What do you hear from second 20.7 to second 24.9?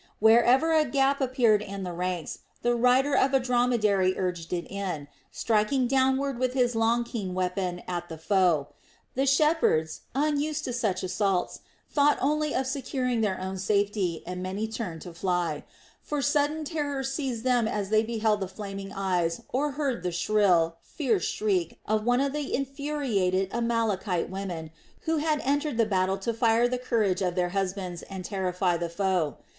fierce shriek of one of the infuriated Amalekite women,